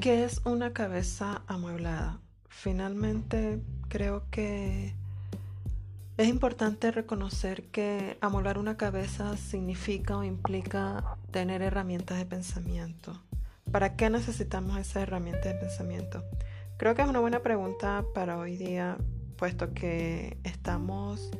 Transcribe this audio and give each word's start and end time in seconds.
¿Qué 0.00 0.24
es 0.24 0.40
una 0.46 0.72
cabeza 0.72 1.42
amueblada? 1.46 2.20
Finalmente 2.48 3.60
creo 3.88 4.22
que 4.30 4.94
es 6.16 6.26
importante 6.26 6.90
reconocer 6.90 7.64
que 7.64 8.16
amueblar 8.22 8.56
una 8.56 8.78
cabeza 8.78 9.36
significa 9.36 10.16
o 10.16 10.24
implica 10.24 11.18
tener 11.32 11.60
herramientas 11.60 12.16
de 12.16 12.24
pensamiento. 12.24 13.22
¿Para 13.70 13.94
qué 13.96 14.08
necesitamos 14.08 14.78
esas 14.78 15.02
herramientas 15.02 15.44
de 15.44 15.60
pensamiento? 15.60 16.24
Creo 16.78 16.94
que 16.94 17.02
es 17.02 17.08
una 17.08 17.20
buena 17.20 17.40
pregunta 17.40 18.02
para 18.14 18.38
hoy 18.38 18.56
día, 18.56 18.96
puesto 19.36 19.74
que 19.74 20.38
estamos 20.44 21.30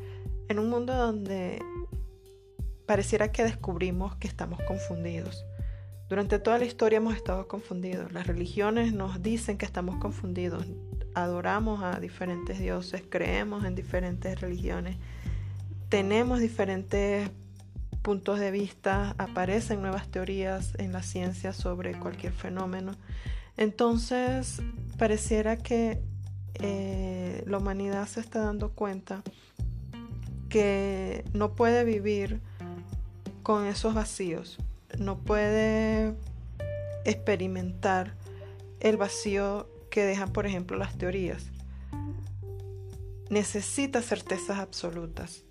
en 0.50 0.58
un 0.58 0.68
mundo 0.68 0.94
donde 0.94 1.62
pareciera 2.84 3.32
que 3.32 3.42
descubrimos 3.42 4.16
que 4.16 4.28
estamos 4.28 4.60
confundidos. 4.64 5.46
Durante 6.10 6.40
toda 6.40 6.58
la 6.58 6.64
historia 6.64 6.96
hemos 6.96 7.14
estado 7.14 7.46
confundidos. 7.46 8.10
Las 8.10 8.26
religiones 8.26 8.92
nos 8.92 9.22
dicen 9.22 9.56
que 9.56 9.64
estamos 9.64 9.94
confundidos. 9.98 10.66
Adoramos 11.14 11.84
a 11.84 12.00
diferentes 12.00 12.58
dioses, 12.58 13.04
creemos 13.08 13.64
en 13.64 13.76
diferentes 13.76 14.40
religiones, 14.40 14.96
tenemos 15.88 16.40
diferentes 16.40 17.30
puntos 18.02 18.40
de 18.40 18.50
vista, 18.50 19.14
aparecen 19.18 19.82
nuevas 19.82 20.08
teorías 20.08 20.72
en 20.78 20.92
la 20.92 21.04
ciencia 21.04 21.52
sobre 21.52 21.96
cualquier 21.96 22.32
fenómeno. 22.32 22.96
Entonces, 23.56 24.62
pareciera 24.98 25.58
que 25.58 26.02
eh, 26.54 27.44
la 27.46 27.58
humanidad 27.58 28.08
se 28.08 28.18
está 28.18 28.40
dando 28.40 28.72
cuenta 28.72 29.22
que 30.48 31.24
no 31.34 31.54
puede 31.54 31.84
vivir 31.84 32.40
con 33.44 33.66
esos 33.66 33.94
vacíos, 33.94 34.58
no 35.00 35.18
puede 35.18 36.14
experimentar 37.04 38.14
el 38.80 38.98
vacío 38.98 39.66
que 39.90 40.04
dejan, 40.04 40.32
por 40.32 40.46
ejemplo, 40.46 40.76
las 40.76 40.96
teorías. 40.96 41.46
Necesita 43.30 44.02
certezas 44.02 44.58
absolutas. 44.58 45.42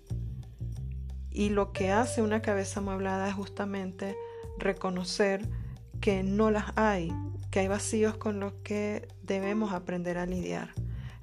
Y 1.32 1.50
lo 1.50 1.72
que 1.72 1.90
hace 1.90 2.22
una 2.22 2.42
cabeza 2.42 2.80
amueblada 2.80 3.28
es 3.28 3.34
justamente 3.34 4.16
reconocer 4.56 5.48
que 6.00 6.22
no 6.22 6.50
las 6.50 6.72
hay, 6.76 7.12
que 7.50 7.60
hay 7.60 7.68
vacíos 7.68 8.16
con 8.16 8.38
los 8.38 8.52
que 8.62 9.08
debemos 9.22 9.72
aprender 9.72 10.16
a 10.16 10.26
lidiar. 10.26 10.74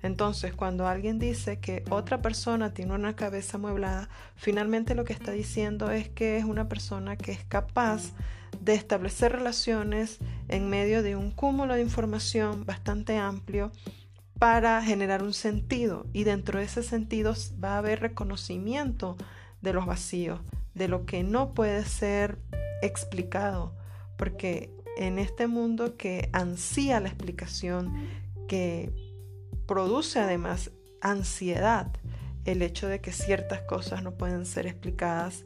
Entonces, 0.04 0.54
cuando 0.54 0.88
alguien 0.88 1.20
dice 1.20 1.60
que 1.60 1.84
otra 1.90 2.22
persona 2.22 2.74
tiene 2.74 2.94
una 2.94 3.16
cabeza 3.16 3.58
amueblada, 3.58 4.10
finalmente 4.36 4.96
lo 4.96 5.04
que 5.06 5.14
está 5.14 5.32
diciendo 5.32 5.92
es 5.92 6.10
que 6.10 6.38
es 6.38 6.46
una 6.46 6.70
persona 6.70 7.18
que 7.18 7.32
es 7.32 7.44
capaz 7.46 8.14
de 8.62 8.74
establecer 8.74 9.32
relaciones 9.32 10.20
en 10.48 10.70
medio 10.70 11.04
de 11.04 11.16
un 11.16 11.32
cúmulo 11.32 11.74
de 11.74 11.82
información 11.82 12.66
bastante 12.66 13.18
amplio 13.18 13.72
para 14.40 14.82
generar 14.84 15.24
un 15.24 15.34
sentido. 15.34 16.06
Y 16.14 16.24
dentro 16.24 16.60
de 16.60 16.66
ese 16.66 16.84
sentido 16.84 17.34
va 17.64 17.76
a 17.76 17.78
haber 17.80 18.00
reconocimiento 18.00 19.18
de 19.62 19.74
los 19.74 19.86
vacíos, 19.86 20.40
de 20.76 20.88
lo 20.88 21.06
que 21.06 21.24
no 21.24 21.54
puede 21.54 21.84
ser 21.86 22.38
explicado, 22.82 23.74
porque 24.16 24.72
en 24.98 25.18
este 25.20 25.48
mundo 25.48 25.98
que 25.98 26.30
ansía 26.34 27.00
la 27.00 27.10
explicación, 27.10 27.94
que 28.48 28.92
produce 29.68 30.20
además 30.20 30.72
ansiedad 31.02 31.92
el 32.46 32.62
hecho 32.62 32.88
de 32.88 33.02
que 33.02 33.12
ciertas 33.12 33.62
cosas 33.62 34.02
no 34.02 34.14
pueden 34.14 34.46
ser 34.46 34.66
explicadas. 34.66 35.46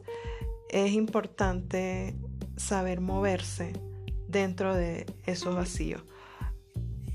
Es 0.70 0.92
importante 0.92 2.16
saber 2.56 3.00
moverse 3.00 3.72
dentro 4.28 4.74
de 4.74 5.06
esos 5.26 5.54
vacíos. 5.54 6.04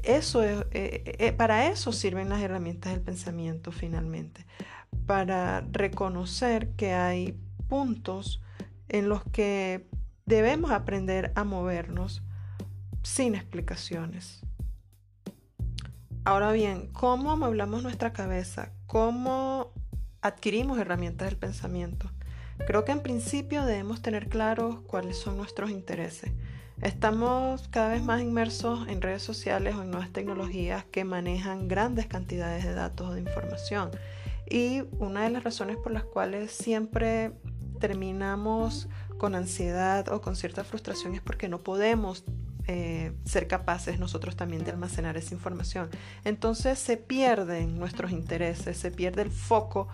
Eso 0.04 0.44
es, 0.44 0.66
eh, 0.72 1.16
eh, 1.20 1.34
para 1.34 1.68
eso 1.68 1.92
sirven 1.92 2.30
las 2.30 2.42
herramientas 2.42 2.94
del 2.94 3.02
pensamiento 3.02 3.72
finalmente, 3.72 4.46
para 5.06 5.62
reconocer 5.72 6.70
que 6.76 6.94
hay 6.94 7.38
puntos 7.68 8.42
en 8.90 9.10
los 9.10 9.24
que 9.26 9.88
debemos 10.26 10.72
aprender 10.72 11.32
a 11.36 11.44
movernos 11.44 12.22
sin 13.04 13.36
explicaciones. 13.36 14.47
Ahora 16.28 16.52
bien, 16.52 16.88
¿cómo 16.88 17.32
amueblamos 17.32 17.84
nuestra 17.84 18.12
cabeza? 18.12 18.74
¿Cómo 18.86 19.72
adquirimos 20.22 20.78
herramientas 20.78 21.30
del 21.30 21.38
pensamiento? 21.38 22.12
Creo 22.68 22.84
que 22.84 22.92
en 22.92 23.00
principio 23.00 23.64
debemos 23.64 24.02
tener 24.02 24.28
claros 24.28 24.82
cuáles 24.82 25.18
son 25.18 25.38
nuestros 25.38 25.70
intereses. 25.70 26.34
Estamos 26.82 27.70
cada 27.70 27.94
vez 27.94 28.04
más 28.04 28.22
inmersos 28.22 28.90
en 28.90 29.02
redes 29.02 29.24
sociales 29.24 29.76
o 29.76 29.84
en 29.84 29.90
nuevas 29.90 30.12
tecnologías 30.12 30.84
que 30.84 31.06
manejan 31.06 31.70
grandes 31.70 32.08
cantidades 32.08 32.66
de 32.66 32.74
datos 32.74 33.08
o 33.08 33.14
de 33.14 33.22
información. 33.22 33.92
Y 34.50 34.82
una 35.00 35.24
de 35.24 35.30
las 35.30 35.46
razones 35.46 35.78
por 35.78 35.94
las 35.94 36.04
cuales 36.04 36.52
siempre 36.52 37.32
terminamos 37.80 38.90
con 39.18 39.34
ansiedad 39.34 40.10
o 40.10 40.20
con 40.20 40.36
cierta 40.36 40.66
frustración 40.66 41.16
es 41.16 41.22
porque 41.22 41.48
no 41.48 41.60
podemos 41.60 42.26
eh, 42.68 43.14
ser 43.26 43.48
capaces 43.48 44.00
nosotros 44.00 44.36
también 44.36 44.64
de 44.64 44.72
almacenar 44.72 45.18
esa 45.18 45.34
información. 45.34 45.90
Entonces 46.26 46.80
se 46.80 46.98
pierden 46.98 47.80
nuestros 47.80 48.12
intereses, 48.12 48.78
se 48.78 48.92
pierde 48.92 49.22
el 49.22 49.32
foco 49.32 49.88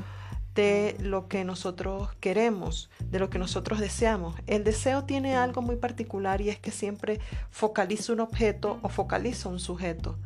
de 0.55 0.95
lo 0.99 1.27
que 1.27 1.43
nosotros 1.43 2.09
queremos, 2.19 2.89
de 2.99 3.19
lo 3.19 3.29
que 3.29 3.39
nosotros 3.39 3.79
deseamos. 3.79 4.35
El 4.47 4.63
deseo 4.63 5.03
tiene 5.03 5.35
algo 5.35 5.61
muy 5.61 5.75
particular 5.75 6.41
y 6.41 6.49
es 6.49 6.59
que 6.59 6.71
siempre 6.71 7.19
focaliza 7.49 8.13
un 8.13 8.19
objeto 8.19 8.79
o 8.81 8.89
focaliza 8.89 9.49
un 9.49 9.59
sujeto. 9.59 10.17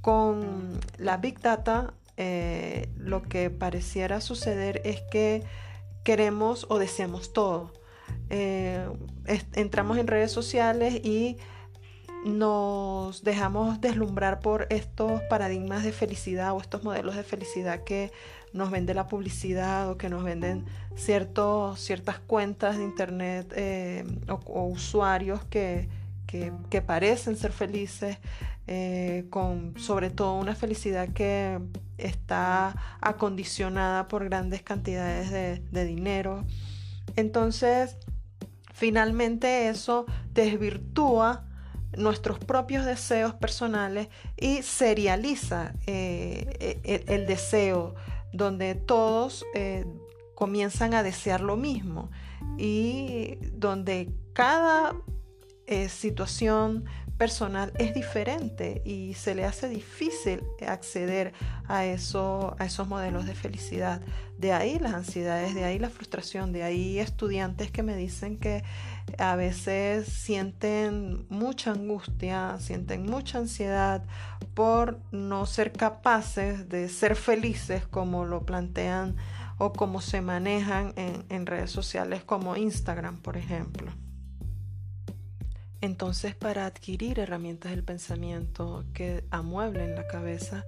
Con 0.00 0.80
la 0.98 1.16
Big 1.16 1.40
Data 1.40 1.94
eh, 2.16 2.88
lo 2.96 3.22
que 3.22 3.50
pareciera 3.50 4.20
suceder 4.20 4.82
es 4.84 5.00
que 5.10 5.44
queremos 6.04 6.66
o 6.68 6.78
deseamos 6.78 7.32
todo. 7.32 7.72
Eh, 8.30 8.84
entramos 9.54 9.98
en 9.98 10.06
redes 10.06 10.32
sociales 10.32 10.94
y 11.04 11.38
nos 12.24 13.24
dejamos 13.24 13.80
deslumbrar 13.80 14.40
por 14.40 14.66
estos 14.70 15.20
paradigmas 15.22 15.82
de 15.82 15.92
felicidad 15.92 16.52
o 16.52 16.60
estos 16.60 16.84
modelos 16.84 17.16
de 17.16 17.24
felicidad 17.24 17.82
que 17.84 18.12
nos 18.52 18.70
vende 18.70 18.94
la 18.94 19.06
publicidad 19.06 19.90
o 19.90 19.96
que 19.96 20.08
nos 20.08 20.22
venden 20.22 20.66
ciertas 20.94 22.18
cuentas 22.26 22.78
de 22.78 22.84
internet 22.84 23.52
eh, 23.56 24.04
o, 24.28 24.66
usuarios 24.66 25.44
que, 25.44 25.88
parecen 26.86 27.36
ser 27.36 27.52
felices, 27.52 28.18
eh, 28.66 29.26
con 29.28 29.74
sobre 29.76 30.08
todo 30.10 30.34
una 30.34 30.54
felicidad 30.54 31.08
que 31.08 31.58
está 31.98 32.74
acondicionada 33.00 34.08
por 34.08 34.24
grandes 34.24 34.62
cantidades 34.62 35.30
de 35.30 35.84
dinero. 35.84 36.44
Entonces, 37.16 37.96
finalmente 38.72 39.68
eso 39.68 40.06
desvirtúa 40.32 41.44
nuestros 41.96 42.38
propios 42.38 42.84
deseos 42.84 43.34
personales 43.34 44.08
y 44.36 44.62
serializa 44.62 45.74
eh, 45.86 46.80
e, 46.84 47.04
el, 47.06 47.26
deseo, 47.26 47.94
donde 48.32 48.74
todos 48.74 49.44
eh, 49.54 49.84
comienzan 50.34 50.94
a 50.94 51.02
desear 51.02 51.40
lo 51.40 51.56
mismo 51.56 52.10
y 52.58 53.38
donde 53.52 54.10
cada 54.32 54.94
eh, 55.66 55.88
situación 55.88 56.84
personal 57.22 57.72
es 57.78 57.94
diferente 57.94 58.82
y 58.84 59.14
se 59.14 59.36
le 59.36 59.44
hace 59.44 59.68
difícil 59.68 60.42
acceder 60.66 61.32
a, 61.68 61.84
eso, 61.84 62.56
a 62.58 62.64
esos 62.64 62.88
modelos 62.88 63.26
de 63.26 63.34
felicidad. 63.36 64.00
De 64.38 64.52
ahí 64.52 64.80
las 64.80 64.92
ansiedades, 64.92 65.54
de 65.54 65.62
ahí 65.62 65.78
la 65.78 65.88
frustración, 65.88 66.52
de 66.52 66.64
ahí 66.64 66.98
estudiantes 66.98 67.70
que 67.70 67.84
me 67.84 67.94
dicen 67.94 68.38
que 68.38 68.64
a 69.18 69.36
veces 69.36 70.08
sienten 70.08 71.24
mucha 71.28 71.70
angustia, 71.70 72.56
sienten 72.58 73.06
mucha 73.06 73.38
ansiedad 73.38 74.02
por 74.54 74.98
no 75.12 75.46
ser 75.46 75.70
capaces 75.70 76.68
de 76.68 76.88
ser 76.88 77.14
felices 77.14 77.86
como 77.86 78.24
lo 78.24 78.44
plantean 78.44 79.14
o 79.58 79.72
como 79.72 80.00
se 80.00 80.22
manejan 80.22 80.92
en, 80.96 81.24
en 81.28 81.46
redes 81.46 81.70
sociales 81.70 82.24
como 82.24 82.56
Instagram, 82.56 83.18
por 83.18 83.36
ejemplo. 83.36 83.92
Entonces, 85.82 86.36
para 86.36 86.64
adquirir 86.64 87.18
herramientas 87.18 87.72
del 87.72 87.82
pensamiento 87.82 88.84
que 88.94 89.24
amueblen 89.30 89.96
la 89.96 90.06
cabeza, 90.06 90.64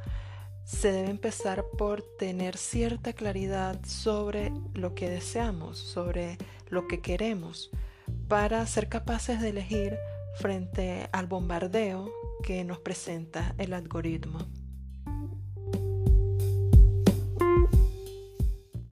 se 0.64 0.90
debe 0.90 1.08
empezar 1.08 1.64
por 1.78 2.02
tener 2.19 2.56
cierta 2.56 3.12
claridad 3.12 3.78
sobre 3.87 4.52
lo 4.75 4.96
que 4.96 5.08
deseamos, 5.08 5.78
sobre 5.78 6.37
lo 6.69 6.88
que 6.88 7.00
queremos, 7.00 7.70
para 8.26 8.66
ser 8.66 8.88
capaces 8.88 9.40
de 9.40 9.50
elegir 9.50 9.96
frente 10.40 11.08
al 11.12 11.28
bombardeo 11.28 12.11
que 12.43 12.64
nos 12.64 12.81
presenta 12.81 13.55
el 13.58 13.72
algoritmo. 13.72 14.40